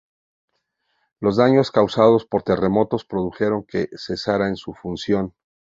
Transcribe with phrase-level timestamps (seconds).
[1.19, 5.35] Los daños causados por terremotos produjeron que cesara en su función.